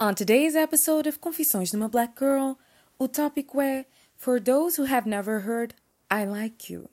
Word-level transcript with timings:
On 0.00 0.14
today's 0.14 0.54
episode 0.54 1.08
of 1.08 1.18
Confissões 1.18 1.70
de 1.72 1.76
uma 1.76 1.88
Black 1.88 2.14
Girl, 2.20 2.52
o 3.00 3.08
tópico 3.08 3.60
é 3.60 3.84
For 4.16 4.40
those 4.40 4.80
who 4.80 4.86
have 4.86 5.08
never 5.08 5.40
heard, 5.40 5.74
I 6.08 6.24
like 6.24 6.72
you. 6.72 6.88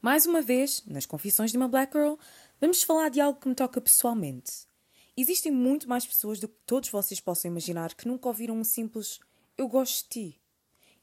Mais 0.00 0.24
uma 0.24 0.40
vez, 0.40 0.80
nas 0.86 1.06
Confissões 1.06 1.50
de 1.50 1.56
uma 1.56 1.66
Black 1.66 1.92
Girl, 1.98 2.14
vamos 2.60 2.84
falar 2.84 3.08
de 3.08 3.20
algo 3.20 3.40
que 3.40 3.48
me 3.48 3.54
toca 3.56 3.80
pessoalmente. 3.80 4.68
Existem 5.16 5.50
muito 5.50 5.88
mais 5.88 6.06
pessoas 6.06 6.38
do 6.38 6.46
que 6.46 6.54
todos 6.64 6.88
vocês 6.88 7.18
possam 7.18 7.50
imaginar 7.50 7.92
que 7.94 8.06
nunca 8.06 8.28
ouviram 8.28 8.56
um 8.56 8.62
simples 8.62 9.18
Eu 9.56 9.66
gosto 9.66 10.04
de 10.04 10.08
ti. 10.08 10.40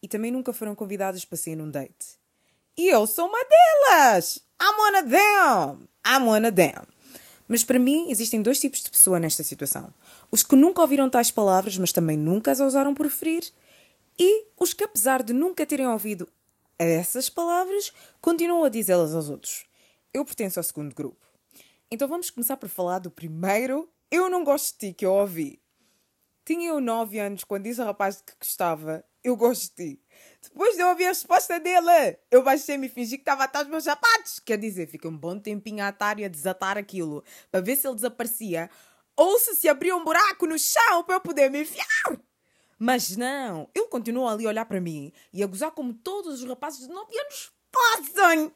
E 0.01 0.07
também 0.07 0.31
nunca 0.31 0.53
foram 0.53 0.73
convidadas 0.75 1.25
para 1.25 1.37
sair 1.37 1.57
num 1.57 1.69
date. 1.69 2.17
E 2.77 2.87
eu 2.87 3.05
sou 3.05 3.27
uma 3.27 3.43
delas! 3.43 4.39
I'm 4.61 4.79
one 4.79 4.97
of 4.97 5.09
them! 5.09 5.89
I'm 6.07 6.25
one 6.25 6.47
of 6.47 6.55
them! 6.55 6.94
Mas 7.47 7.63
para 7.63 7.79
mim 7.79 8.09
existem 8.09 8.41
dois 8.41 8.59
tipos 8.59 8.81
de 8.81 8.89
pessoa 8.89 9.19
nesta 9.19 9.43
situação. 9.43 9.93
Os 10.31 10.43
que 10.43 10.55
nunca 10.55 10.81
ouviram 10.81 11.09
tais 11.09 11.31
palavras, 11.31 11.77
mas 11.77 11.91
também 11.91 12.17
nunca 12.17 12.51
as 12.51 12.59
ousaram 12.59 12.93
preferir, 12.93 13.51
e 14.17 14.45
os 14.57 14.73
que, 14.73 14.83
apesar 14.83 15.21
de 15.21 15.33
nunca 15.33 15.65
terem 15.65 15.87
ouvido 15.87 16.27
essas 16.77 17.29
palavras, 17.29 17.91
continuam 18.21 18.63
a 18.63 18.69
dizê-las 18.69 19.13
aos 19.13 19.29
outros. 19.29 19.65
Eu 20.13 20.25
pertenço 20.25 20.59
ao 20.59 20.63
segundo 20.63 20.93
grupo. 20.93 21.25
Então 21.91 22.07
vamos 22.07 22.29
começar 22.29 22.57
por 22.57 22.69
falar 22.69 22.99
do 22.99 23.11
primeiro 23.11 23.89
Eu 24.09 24.29
não 24.29 24.43
gosto 24.43 24.73
de 24.73 24.87
ti 24.87 24.93
que 24.93 25.05
eu 25.05 25.13
ouvi. 25.13 25.59
Tinha 26.45 26.69
eu 26.69 26.79
nove 26.79 27.19
anos 27.19 27.43
quando 27.43 27.63
disse 27.63 27.81
ao 27.81 27.87
rapaz 27.87 28.21
que 28.21 28.33
gostava 28.39 29.03
Eu 29.25 29.35
gosto 29.35 29.75
de 29.75 29.95
ti. 29.95 30.01
Depois 30.43 30.77
de 30.77 30.83
ouvir 30.83 31.05
a 31.05 31.07
resposta 31.07 31.59
dele, 31.59 32.15
eu 32.29 32.43
baixei-me 32.43 32.85
e 32.85 32.89
fingi 32.89 33.17
que 33.17 33.23
estava 33.23 33.45
atrás 33.45 33.65
dos 33.65 33.71
meus 33.71 33.83
sapatos. 33.83 34.39
Quer 34.39 34.59
dizer, 34.59 34.85
fiquei 34.87 35.09
um 35.09 35.17
bom 35.17 35.39
tempinho 35.39 35.83
a 35.83 35.87
atar 35.87 36.19
e 36.19 36.25
a 36.25 36.27
desatar 36.27 36.77
aquilo 36.77 37.23
para 37.51 37.59
ver 37.59 37.75
se 37.75 37.87
ele 37.87 37.95
desaparecia 37.95 38.69
ou 39.15 39.39
se 39.39 39.55
se 39.55 39.67
abria 39.67 39.95
um 39.95 40.03
buraco 40.03 40.45
no 40.45 40.59
chão 40.59 41.03
para 41.03 41.15
eu 41.15 41.21
poder 41.21 41.49
me 41.49 41.63
enfiar. 41.63 42.21
Mas 42.77 43.17
não, 43.17 43.67
ele 43.73 43.87
continuou 43.87 44.27
ali 44.27 44.45
a 44.45 44.49
olhar 44.49 44.65
para 44.65 44.79
mim 44.79 45.11
e 45.33 45.41
a 45.41 45.47
gozar 45.47 45.71
como 45.71 45.91
todos 45.91 46.43
os 46.43 46.47
rapazes 46.47 46.87
de 46.87 46.93
9 46.93 47.19
anos 47.19 47.51
fazem. 47.73 48.53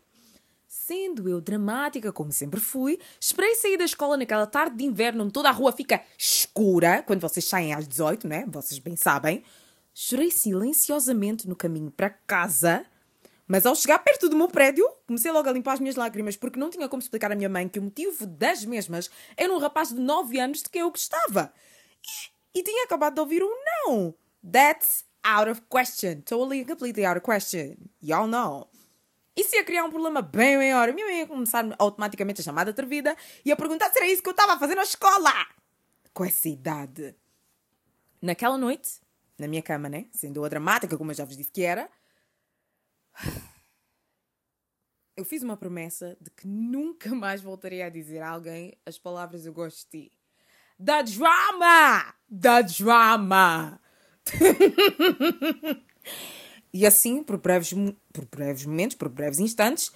Sendo 0.67 1.27
eu 1.27 1.41
dramática, 1.41 2.13
como 2.13 2.31
sempre 2.31 2.59
fui, 2.59 2.99
esperei 3.19 3.55
sair 3.55 3.75
da 3.75 3.85
escola 3.85 4.15
naquela 4.15 4.45
tarde 4.45 4.77
de 4.77 4.85
inverno 4.85 5.23
onde 5.23 5.33
toda 5.33 5.49
a 5.49 5.51
rua 5.51 5.71
fica 5.71 6.03
escura, 6.15 7.01
quando 7.01 7.21
vocês 7.21 7.43
saem 7.43 7.73
às 7.73 7.87
18, 7.87 8.27
né? 8.27 8.45
Vocês 8.47 8.77
bem 8.77 8.95
sabem. 8.95 9.43
Chorei 10.01 10.31
silenciosamente 10.31 11.45
no 11.45 11.57
caminho 11.57 11.91
para 11.91 12.09
casa, 12.09 12.85
mas 13.45 13.65
ao 13.65 13.75
chegar 13.75 13.99
perto 13.99 14.29
do 14.29 14.35
meu 14.37 14.47
prédio, 14.47 14.89
comecei 15.05 15.29
logo 15.29 15.49
a 15.49 15.51
limpar 15.51 15.73
as 15.73 15.81
minhas 15.81 15.97
lágrimas 15.97 16.37
porque 16.37 16.57
não 16.57 16.69
tinha 16.69 16.87
como 16.87 17.01
explicar 17.01 17.33
à 17.33 17.35
minha 17.35 17.49
mãe 17.49 17.67
que 17.67 17.79
o 17.79 17.81
motivo 17.81 18.25
das 18.25 18.63
mesmas 18.63 19.11
era 19.35 19.53
um 19.53 19.57
rapaz 19.57 19.89
de 19.89 19.99
9 19.99 20.39
anos 20.39 20.63
de 20.63 20.69
quem 20.69 20.83
eu 20.83 20.89
gostava. 20.89 21.53
E, 22.55 22.63
tinha 22.63 22.85
acabado 22.85 23.15
de 23.15 23.19
ouvir 23.19 23.43
um 23.43 23.53
não. 23.65 24.15
That's 24.49 25.03
out 25.21 25.51
of 25.51 25.63
question. 25.63 26.21
Totally 26.21 26.63
completely 26.63 27.03
out 27.03 27.17
of 27.17 27.25
question. 27.25 27.75
Y'all 28.01 28.25
know. 28.25 28.69
Isso 29.35 29.53
ia 29.53 29.65
criar 29.65 29.83
um 29.83 29.89
problema 29.89 30.21
bem 30.21 30.55
maior. 30.55 30.93
Minha 30.93 31.07
mãe 31.07 31.19
ia 31.19 31.27
começar 31.27 31.75
automaticamente 31.77 32.39
a 32.39 32.43
chamar 32.45 32.63
de 32.63 32.69
atrevida 32.69 33.17
e 33.43 33.51
a 33.51 33.55
perguntar 33.57 33.91
se 33.91 33.99
era 33.99 34.07
isso 34.07 34.23
que 34.23 34.29
eu 34.29 34.31
estava 34.31 34.53
a 34.53 34.59
fazer 34.59 34.75
na 34.75 34.83
escola. 34.83 35.33
Com 36.13 36.23
essa 36.23 36.47
idade. 36.47 37.13
Naquela 38.21 38.57
noite, 38.57 39.01
na 39.39 39.47
minha 39.47 39.61
cama, 39.61 39.89
né? 39.89 40.07
Sendo 40.11 40.43
a 40.43 40.49
dramática, 40.49 40.97
como 40.97 41.11
eu 41.11 41.15
já 41.15 41.25
vos 41.25 41.37
disse 41.37 41.51
que 41.51 41.63
era. 41.63 41.89
Eu 45.15 45.25
fiz 45.25 45.43
uma 45.43 45.57
promessa 45.57 46.17
de 46.21 46.31
que 46.31 46.47
nunca 46.47 47.13
mais 47.13 47.41
voltaria 47.41 47.85
a 47.85 47.89
dizer 47.89 48.21
a 48.21 48.29
alguém 48.29 48.77
as 48.85 48.97
palavras 48.97 49.45
eu 49.45 49.53
gosto 49.53 49.85
de 49.85 50.05
ti. 50.05 50.11
Da 50.77 51.01
drama! 51.01 52.15
Da 52.29 52.61
drama! 52.61 53.81
e 56.73 56.85
assim, 56.85 57.21
por 57.21 57.37
breves, 57.37 57.73
por 58.13 58.25
breves 58.25 58.65
momentos, 58.65 58.95
por 58.95 59.09
breves 59.09 59.39
instantes, 59.39 59.91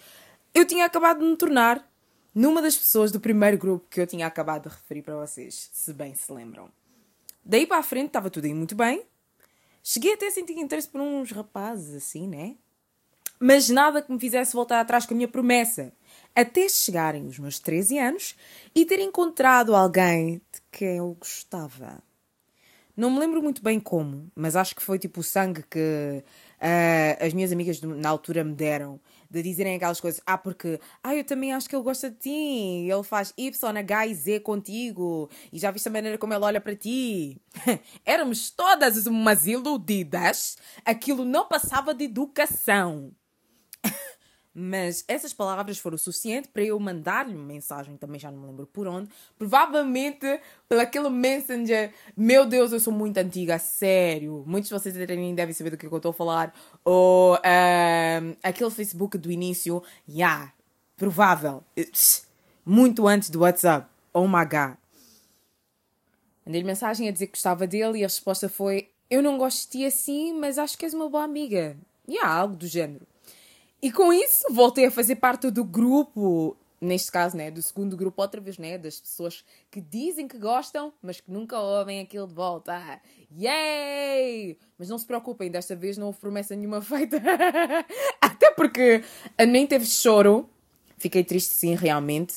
eu 0.53 0.65
tinha 0.65 0.85
acabado 0.85 1.19
de 1.19 1.25
me 1.25 1.37
tornar 1.37 1.89
numa 2.35 2.61
das 2.61 2.75
pessoas 2.75 3.11
do 3.11 3.19
primeiro 3.19 3.57
grupo 3.57 3.87
que 3.89 4.01
eu 4.01 4.07
tinha 4.07 4.27
acabado 4.27 4.63
de 4.63 4.75
referir 4.75 5.03
para 5.03 5.15
vocês, 5.15 5.69
se 5.71 5.93
bem 5.93 6.13
se 6.15 6.31
lembram. 6.31 6.69
Daí 7.45 7.67
para 7.67 7.77
a 7.77 7.83
frente 7.83 8.07
estava 8.07 8.29
tudo 8.29 8.45
aí 8.45 8.53
muito 8.53 8.75
bem, 8.75 9.05
Cheguei 9.83 10.13
até 10.13 10.27
a 10.27 10.31
sentir 10.31 10.53
interesse 10.53 10.87
por 10.87 11.01
uns 11.01 11.31
rapazes, 11.31 11.93
assim, 11.93 12.25
né? 12.25 12.55
Mas 13.37 13.67
nada 13.69 14.01
que 14.01 14.11
me 14.11 14.19
fizesse 14.19 14.53
voltar 14.53 14.79
atrás 14.79 15.05
com 15.05 15.13
a 15.13 15.17
minha 15.17 15.27
promessa. 15.27 15.91
Até 16.33 16.69
chegarem 16.69 17.27
os 17.27 17.37
meus 17.37 17.59
13 17.59 17.99
anos 17.99 18.35
e 18.73 18.85
ter 18.85 18.99
encontrado 18.99 19.75
alguém 19.75 20.37
de 20.37 20.61
quem 20.71 20.97
eu 20.97 21.13
gostava. 21.19 22.01
Não 22.95 23.09
me 23.09 23.19
lembro 23.19 23.41
muito 23.41 23.63
bem 23.63 23.79
como, 23.79 24.31
mas 24.35 24.55
acho 24.55 24.75
que 24.75 24.83
foi 24.83 24.99
tipo 24.99 25.21
o 25.21 25.23
sangue 25.23 25.63
que 25.63 26.23
uh, 26.61 27.25
as 27.25 27.33
minhas 27.33 27.51
amigas 27.51 27.81
na 27.81 28.07
altura 28.07 28.43
me 28.43 28.53
deram 28.53 29.01
de 29.29 29.41
dizerem 29.41 29.75
aquelas 29.75 29.99
coisas. 29.99 30.21
Ah, 30.27 30.37
porque 30.37 30.79
ah, 31.03 31.15
eu 31.15 31.23
também 31.23 31.51
acho 31.53 31.67
que 31.67 31.75
ele 31.75 31.83
gosta 31.83 32.11
de 32.11 32.17
ti. 32.17 32.29
Ele 32.87 33.03
faz 33.03 33.33
Y, 33.35 33.77
H 33.79 34.07
e 34.07 34.13
Z 34.13 34.39
contigo. 34.41 35.27
E 35.51 35.57
já 35.57 35.71
viste 35.71 35.87
a 35.87 35.91
maneira 35.91 36.19
como 36.19 36.33
ele 36.33 36.45
olha 36.45 36.61
para 36.61 36.75
ti. 36.75 37.41
Éramos 38.05 38.51
todas 38.51 39.07
umas 39.07 39.47
iludidas. 39.47 40.55
Aquilo 40.85 41.25
não 41.25 41.47
passava 41.47 41.95
de 41.95 42.05
educação. 42.05 43.11
Mas 44.55 45.03
essas 45.07 45.33
palavras 45.33 45.79
foram 45.79 45.95
o 45.95 45.97
suficiente 45.97 46.47
para 46.47 46.63
eu 46.63 46.79
mandar-lhe 46.79 47.33
uma 47.33 47.43
mensagem, 47.43 47.97
também 47.97 48.19
já 48.19 48.29
não 48.29 48.39
me 48.39 48.47
lembro 48.47 48.67
por 48.67 48.87
onde. 48.87 49.09
Provavelmente 49.35 50.39
pelaquele 50.69 51.09
Messenger. 51.09 51.91
Meu 52.15 52.45
Deus, 52.45 52.71
eu 52.71 52.79
sou 52.79 52.93
muito 52.93 53.17
antiga, 53.17 53.57
sério. 53.57 54.43
Muitos 54.45 54.69
de 54.69 54.75
vocês 54.75 54.95
nem 54.95 55.33
devem 55.33 55.53
saber 55.55 55.71
do 55.71 55.77
que 55.77 55.87
eu 55.87 55.97
estou 55.97 56.11
a 56.11 56.13
falar. 56.13 56.53
Ou 56.85 57.33
um, 57.35 58.35
aquele 58.43 58.69
Facebook 58.69 59.17
do 59.17 59.31
início. 59.31 59.81
Ya, 60.07 60.15
yeah, 60.15 60.53
provável. 60.95 61.63
Muito 62.63 63.07
antes 63.07 63.31
do 63.31 63.39
WhatsApp. 63.39 63.87
Oh 64.13 64.27
my 64.27 64.45
god. 64.45 64.77
Mandei-lhe 66.45 66.67
mensagem 66.67 67.07
a 67.07 67.11
dizer 67.11 67.25
que 67.27 67.33
gostava 67.33 67.65
dele 67.65 67.99
e 67.99 68.03
a 68.03 68.07
resposta 68.07 68.47
foi: 68.47 68.89
Eu 69.09 69.23
não 69.23 69.39
gosto 69.39 69.63
de 69.63 69.79
ti 69.79 69.85
assim, 69.85 70.31
mas 70.33 70.59
acho 70.59 70.77
que 70.77 70.85
és 70.85 70.93
uma 70.93 71.09
boa 71.09 71.23
amiga. 71.23 71.75
E 72.07 72.13
yeah, 72.13 72.31
algo 72.31 72.55
do 72.55 72.67
género. 72.67 73.07
E 73.83 73.91
com 73.91 74.13
isso 74.13 74.45
voltei 74.49 74.85
a 74.85 74.91
fazer 74.91 75.17
parte 75.17 75.51
do 75.51 75.61
grupo, 75.61 76.55
neste 76.79 77.11
caso, 77.11 77.35
né, 77.35 77.51
do 77.51 77.61
segundo 77.61 77.97
grupo, 77.97 78.21
outra 78.21 78.39
vez, 78.39 78.57
né, 78.57 78.77
das 78.77 79.01
pessoas 79.01 79.43
que 79.69 79.81
dizem 79.81 80.25
que 80.25 80.37
gostam, 80.37 80.93
mas 81.01 81.19
que 81.19 81.29
nunca 81.29 81.59
ouvem 81.59 81.99
aquilo 81.99 82.25
de 82.25 82.33
volta. 82.33 82.81
Yay! 83.37 84.57
Mas 84.79 84.87
não 84.87 84.97
se 84.97 85.05
preocupem, 85.05 85.51
desta 85.51 85.75
vez 85.75 85.97
não 85.97 86.07
houve 86.07 86.19
promessa 86.19 86.55
nenhuma 86.55 86.79
feita. 86.81 87.21
Até 88.21 88.51
porque 88.51 89.03
nem 89.45 89.67
teve 89.67 89.85
choro. 89.85 90.49
Fiquei 90.97 91.25
triste, 91.25 91.53
sim, 91.53 91.75
realmente. 91.75 92.35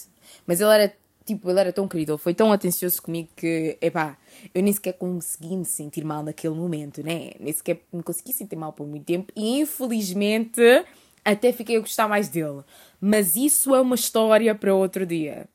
Mas 0.49 0.61
ele 0.61 0.71
era, 0.71 0.97
tipo, 1.25 1.49
ele 1.49 1.61
era 1.61 1.73
tão 1.73 1.87
querido, 1.87 2.15
ele 2.15 2.19
foi 2.19 2.35
tão 2.35 2.53
atencioso 2.53 3.01
comigo 3.01 3.29
que, 3.37 3.79
epá, 3.81 4.19
eu 4.53 4.65
nem 4.65 4.73
sequer 4.73 4.95
consegui 4.95 5.57
me 5.57 5.65
sentir 5.65 6.05
mal 6.05 6.25
naquele 6.25 6.57
momento, 6.57 7.05
né? 7.05 7.31
Nem 7.39 7.53
sequer 7.53 7.83
me 7.93 8.03
consegui 8.03 8.33
sentir 8.33 8.57
mal 8.57 8.73
por 8.73 8.85
muito 8.85 9.05
tempo. 9.05 9.33
E 9.37 9.61
infelizmente 9.61 10.85
até 11.27 11.53
fiquei 11.53 11.77
a 11.77 11.81
gostar 11.81 12.07
mais 12.07 12.29
dele. 12.29 12.63
Mas 13.01 13.35
isso 13.35 13.75
é 13.75 13.81
uma 13.81 13.97
história 13.97 14.55
para 14.55 14.73
outro 14.73 15.05
dia. 15.05 15.49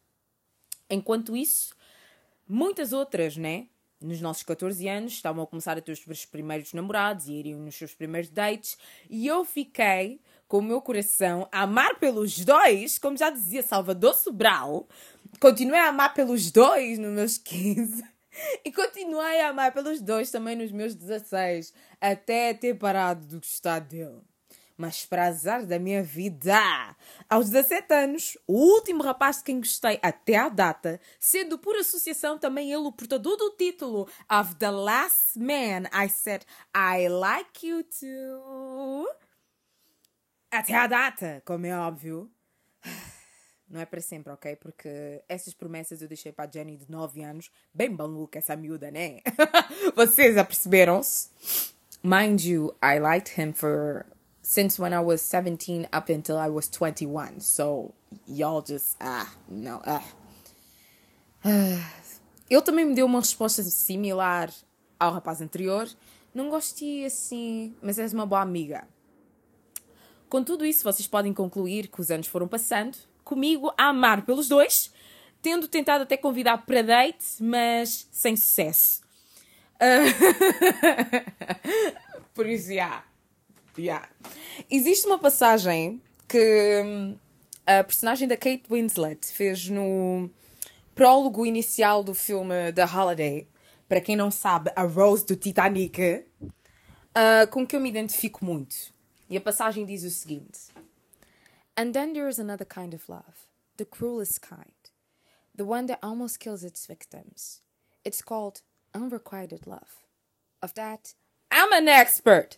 Enquanto 0.89 1.35
isso, 1.35 1.73
muitas 2.47 2.91
outras, 2.91 3.37
né? 3.37 3.67
Nos 4.01 4.19
nossos 4.19 4.43
14 4.43 4.87
anos, 4.89 5.13
estavam 5.13 5.43
a 5.43 5.47
começar 5.47 5.77
a 5.77 5.81
ter 5.81 5.91
os 5.91 6.25
primeiros 6.25 6.73
namorados 6.73 7.27
e 7.27 7.33
iriam 7.33 7.59
nos 7.59 7.75
seus 7.75 7.93
primeiros 7.93 8.29
dates, 8.29 8.77
e 9.09 9.27
eu 9.27 9.45
fiquei 9.45 10.19
com 10.47 10.57
o 10.57 10.61
meu 10.61 10.81
coração 10.81 11.47
a 11.51 11.61
amar 11.61 11.99
pelos 11.99 12.43
dois, 12.43 12.97
como 12.97 13.15
já 13.15 13.29
dizia 13.29 13.61
Salvador 13.61 14.15
Sobral, 14.15 14.89
continuei 15.39 15.79
a 15.79 15.89
amar 15.89 16.13
pelos 16.15 16.51
dois 16.51 16.97
nos 16.97 17.13
meus 17.13 17.37
15 17.37 18.03
e 18.65 18.71
continuei 18.71 19.39
a 19.39 19.49
amar 19.49 19.71
pelos 19.71 20.01
dois 20.01 20.31
também 20.31 20.55
nos 20.55 20.71
meus 20.71 20.95
16, 20.95 21.73
até 22.01 22.55
ter 22.55 22.73
parado 22.73 23.25
de 23.25 23.37
gostar 23.37 23.79
dele. 23.79 24.30
Mas 24.81 25.05
para 25.05 25.27
azar 25.27 25.63
da 25.63 25.77
minha 25.77 26.01
vida, 26.01 26.57
aos 27.29 27.51
17 27.51 27.93
anos, 27.93 28.35
o 28.47 28.53
último 28.53 29.03
rapaz 29.03 29.37
de 29.37 29.43
quem 29.43 29.59
gostei 29.59 29.99
até 30.01 30.35
à 30.37 30.49
data, 30.49 30.99
sendo 31.19 31.59
por 31.59 31.75
associação 31.75 32.39
também 32.39 32.71
ele 32.73 32.87
o 32.87 32.91
portador 32.91 33.37
do 33.37 33.51
título 33.51 34.09
of 34.27 34.55
The 34.55 34.71
Last 34.71 35.37
Man, 35.37 35.83
I 35.93 36.09
said, 36.09 36.43
I 36.75 37.07
like 37.09 37.67
you 37.67 37.83
too. 37.83 39.07
Até 40.49 40.73
à 40.73 40.87
data, 40.87 41.43
como 41.45 41.67
é 41.67 41.77
óbvio. 41.77 42.31
Não 43.69 43.79
é 43.79 43.85
para 43.85 44.01
sempre, 44.01 44.33
ok? 44.33 44.55
Porque 44.55 45.23
essas 45.29 45.53
promessas 45.53 46.01
eu 46.01 46.07
deixei 46.07 46.31
para 46.31 46.49
a 46.49 46.51
Jenny 46.51 46.75
de 46.75 46.89
9 46.89 47.21
anos. 47.21 47.51
Bem 47.71 47.89
maluca 47.89 48.39
essa 48.39 48.55
miúda, 48.55 48.89
né? 48.89 49.19
Vocês 49.95 50.39
aperceberam-se? 50.39 51.29
Mind 52.03 52.43
you, 52.43 52.75
I 52.81 52.97
liked 52.97 53.39
him 53.39 53.53
for 53.53 54.07
since 54.51 54.77
when 54.77 54.91
I 54.91 54.99
was 54.99 55.21
17 55.21 55.87
up 55.93 56.09
until 56.09 56.37
I 56.37 56.49
was 56.49 56.67
21. 56.67 57.39
So 57.39 57.93
y'all 58.27 58.61
just 58.61 58.97
ah 58.99 59.33
no 59.47 59.81
ah. 59.85 60.03
ele 62.49 62.61
também 62.61 62.83
me 62.83 62.93
deu 62.93 63.05
uma 63.05 63.21
resposta 63.21 63.63
similar 63.63 64.51
ao 64.99 65.13
rapaz 65.13 65.39
anterior. 65.39 65.87
Não 66.33 66.49
gostei 66.49 67.05
assim, 67.05 67.73
mas 67.81 67.97
és 67.97 68.11
uma 68.11 68.25
boa 68.25 68.41
amiga. 68.41 68.85
Com 70.27 70.43
tudo 70.43 70.65
isso, 70.65 70.83
vocês 70.83 71.07
podem 71.07 71.33
concluir 71.33 71.87
que 71.87 72.01
os 72.01 72.11
anos 72.11 72.27
foram 72.27 72.47
passando, 72.47 72.97
comigo 73.23 73.73
a 73.77 73.87
amar 73.87 74.25
pelos 74.25 74.49
dois, 74.49 74.91
tendo 75.41 75.67
tentado 75.67 76.03
até 76.03 76.17
convidar 76.17 76.65
para 76.65 76.81
date, 76.81 77.41
mas 77.41 78.07
sem 78.11 78.35
sucesso. 78.35 79.01
Uh... 79.75 80.11
Por 82.33 82.45
isso, 82.47 82.67
já. 82.67 82.73
Yeah. 82.73 83.10
Yeah. 83.77 84.09
Existe 84.69 85.07
uma 85.07 85.17
passagem 85.17 86.01
que 86.27 86.81
hum, 86.85 87.17
a 87.65 87.83
personagem 87.83 88.27
da 88.27 88.35
Kate 88.35 88.63
Winslet 88.69 89.25
fez 89.27 89.69
no 89.69 90.29
prólogo 90.93 91.45
inicial 91.45 92.03
do 92.03 92.13
filme 92.13 92.73
The 92.73 92.85
Holiday. 92.85 93.47
Para 93.87 94.01
quem 94.01 94.15
não 94.15 94.31
sabe, 94.31 94.71
a 94.75 94.83
Rose 94.83 95.25
do 95.25 95.35
Titanic, 95.35 96.25
uh, 96.41 97.47
com 97.49 97.67
que 97.67 97.75
eu 97.75 97.79
me 97.79 97.89
identifico 97.89 98.43
muito. 98.43 98.93
E 99.29 99.35
a 99.35 99.41
passagem 99.41 99.85
diz 99.85 100.03
o 100.03 100.09
seguinte: 100.09 100.69
And 101.77 101.91
then 101.91 102.13
there 102.13 102.29
is 102.29 102.39
another 102.39 102.65
kind 102.65 102.93
of 102.93 103.09
love, 103.09 103.47
the 103.77 103.85
cruelest 103.85 104.41
kind, 104.41 104.91
the 105.55 105.63
one 105.63 105.87
that 105.87 105.99
almost 106.01 106.39
kills 106.39 106.63
its 106.63 106.85
victims. 106.85 107.61
It's 108.05 108.21
called 108.21 108.61
unrequited 108.93 109.65
love. 109.65 110.05
Of 110.61 110.73
that, 110.75 111.15
I'm 111.51 111.73
an 111.73 111.87
expert. 111.87 112.57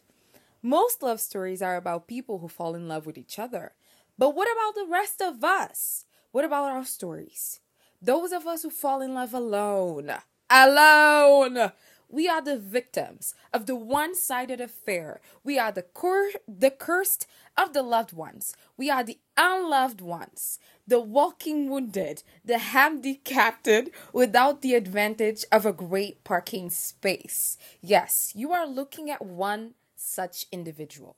Most 0.66 1.04
love 1.04 1.20
stories 1.20 1.62
are 1.62 1.76
about 1.76 2.08
people 2.08 2.40
who 2.40 2.48
fall 2.48 2.74
in 2.74 2.88
love 2.88 3.06
with 3.06 3.18
each 3.18 3.38
other. 3.38 3.74
But 4.18 4.34
what 4.34 4.48
about 4.50 4.76
the 4.76 4.90
rest 4.90 5.22
of 5.22 5.44
us? 5.44 6.06
What 6.32 6.46
about 6.46 6.72
our 6.72 6.86
stories? 6.86 7.60
Those 8.02 8.32
of 8.32 8.48
us 8.48 8.64
who 8.64 8.70
fall 8.70 9.02
in 9.02 9.14
love 9.14 9.34
alone. 9.34 10.14
Alone! 10.50 11.74
We 12.08 12.30
are 12.30 12.42
the 12.42 12.58
victims 12.58 13.36
of 13.52 13.66
the 13.66 13.76
one 13.76 14.16
sided 14.16 14.62
affair. 14.62 15.20
We 15.44 15.60
are 15.60 15.72
the, 15.72 15.82
cur- 15.82 16.32
the 16.48 16.72
cursed 16.72 17.28
of 17.58 17.74
the 17.74 17.82
loved 17.82 18.14
ones. 18.14 18.56
We 18.78 18.90
are 18.90 19.04
the 19.04 19.20
unloved 19.36 20.00
ones. 20.00 20.60
The 20.88 21.02
walking 21.02 21.70
wounded. 21.70 22.24
The 22.46 22.60
handicapped 22.60 23.68
without 24.14 24.62
the 24.62 24.76
advantage 24.76 25.44
of 25.52 25.66
a 25.66 25.74
great 25.74 26.24
parking 26.24 26.70
space. 26.70 27.58
Yes, 27.82 28.32
you 28.34 28.54
are 28.54 28.68
looking 28.68 29.10
at 29.10 29.26
one 29.26 29.74
such 30.04 30.46
individual. 30.52 31.16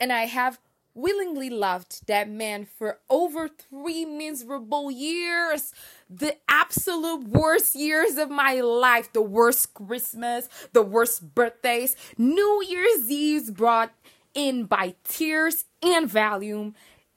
And 0.00 0.12
I 0.12 0.26
have 0.26 0.58
willingly 0.94 1.48
loved 1.48 2.06
that 2.08 2.28
man 2.28 2.64
for 2.64 2.98
over 3.08 3.48
three 3.48 4.04
miserable 4.04 4.90
years. 4.90 5.72
The 6.10 6.36
absolute 6.48 7.24
worst 7.24 7.76
years 7.76 8.16
of 8.16 8.30
my 8.30 8.60
life. 8.60 9.12
The 9.12 9.22
worst 9.22 9.74
Christmas, 9.74 10.48
the 10.72 10.82
worst 10.82 11.34
birthdays, 11.34 11.94
New 12.16 12.64
Year's 12.68 13.10
Eve 13.10 13.54
brought 13.54 13.92
in 14.34 14.64
by 14.64 14.94
tears 15.04 15.64
and 15.82 16.08
volume. 16.08 16.74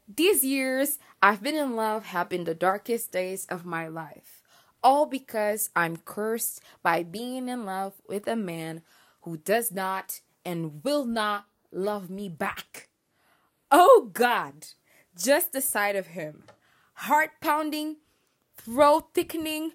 These 0.07 0.44
years 0.44 1.00
I've 1.21 1.42
been 1.42 1.56
in 1.56 1.75
love 1.75 2.06
have 2.06 2.30
been 2.30 2.44
the 2.44 2.56
darkest 2.56 3.12
days 3.12 3.45
of 3.48 3.65
my 3.65 3.88
life. 3.88 4.42
All 4.83 5.06
because 5.06 5.69
I'm 5.75 5.98
cursed 5.98 6.62
by 6.81 7.03
being 7.03 7.48
in 7.48 7.65
love 7.65 7.94
with 8.07 8.27
a 8.27 8.36
man 8.36 8.81
who 9.21 9.38
does 9.38 9.71
not 9.71 10.21
and 10.46 10.84
will 10.84 11.06
not 11.06 11.46
love 11.72 12.10
me 12.10 12.30
back. 12.30 12.90
Oh 13.72 14.10
God, 14.14 14.68
just 15.18 15.54
the 15.54 15.62
sight 15.62 15.96
of 15.96 16.08
him. 16.08 16.44
Heart 16.94 17.32
pounding, 17.42 17.98
throat 18.58 19.14
thickening, 19.14 19.72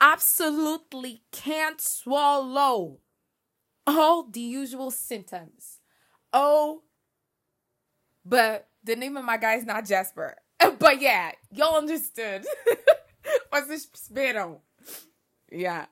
absolutely 0.00 1.22
can't 1.32 1.80
swallow. 1.80 2.98
All 3.86 4.24
the 4.24 4.40
usual 4.40 4.90
symptoms. 4.90 5.80
Oh, 6.32 6.82
but 8.24 8.68
the 8.84 8.96
name 8.96 9.16
of 9.16 9.24
my 9.24 9.38
guy 9.38 9.54
is 9.54 9.64
not 9.64 9.86
Jasper. 9.86 10.36
But 10.78 11.00
yeah, 11.00 11.32
y'all 11.50 11.78
understood. 11.78 12.44
Vocês 13.52 13.86
perceberam? 13.86 14.60
Yeah. 15.50 15.86